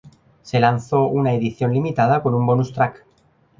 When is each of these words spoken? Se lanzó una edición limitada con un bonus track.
Se 0.41 0.59
lanzó 0.59 1.05
una 1.05 1.31
edición 1.31 1.73
limitada 1.73 2.23
con 2.23 2.33
un 2.33 2.43
bonus 2.47 2.73
track. 2.73 3.05